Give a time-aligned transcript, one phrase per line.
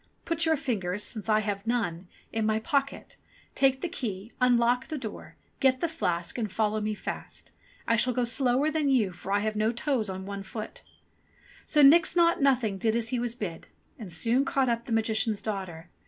[0.25, 3.17] Put your fingers, since I have none, in my pocket,
[3.53, 7.51] take the key, unlock the door, get the flask, and follow me fast.
[7.87, 10.81] I shall go slower than you for I have no toes on one foot!"
[11.67, 13.67] So Nix Naught Nothing did as he was bid,
[13.99, 15.91] and soon caught up the Magician's daughter.